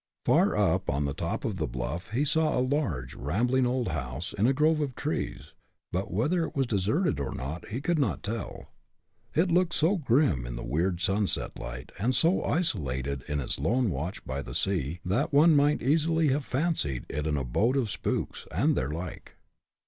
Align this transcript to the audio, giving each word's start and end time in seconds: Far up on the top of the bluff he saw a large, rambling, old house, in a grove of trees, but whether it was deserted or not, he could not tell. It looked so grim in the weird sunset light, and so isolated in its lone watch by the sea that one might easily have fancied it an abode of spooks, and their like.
Far 0.25 0.57
up 0.57 0.89
on 0.89 1.05
the 1.05 1.13
top 1.13 1.45
of 1.45 1.57
the 1.57 1.67
bluff 1.67 2.09
he 2.09 2.25
saw 2.25 2.57
a 2.57 2.67
large, 2.67 3.13
rambling, 3.13 3.67
old 3.67 3.89
house, 3.89 4.33
in 4.35 4.47
a 4.47 4.51
grove 4.51 4.81
of 4.81 4.95
trees, 4.95 5.53
but 5.91 6.09
whether 6.09 6.43
it 6.43 6.55
was 6.55 6.65
deserted 6.65 7.19
or 7.19 7.31
not, 7.35 7.67
he 7.67 7.81
could 7.81 7.99
not 7.99 8.23
tell. 8.23 8.71
It 9.35 9.51
looked 9.51 9.75
so 9.75 9.97
grim 9.97 10.47
in 10.47 10.55
the 10.55 10.63
weird 10.63 11.01
sunset 11.01 11.59
light, 11.59 11.91
and 11.99 12.15
so 12.15 12.43
isolated 12.43 13.23
in 13.27 13.39
its 13.39 13.59
lone 13.59 13.91
watch 13.91 14.25
by 14.25 14.41
the 14.41 14.55
sea 14.55 15.01
that 15.05 15.31
one 15.31 15.55
might 15.55 15.83
easily 15.83 16.29
have 16.29 16.45
fancied 16.45 17.05
it 17.07 17.27
an 17.27 17.37
abode 17.37 17.77
of 17.77 17.91
spooks, 17.91 18.47
and 18.51 18.75
their 18.75 18.89
like. 18.89 19.35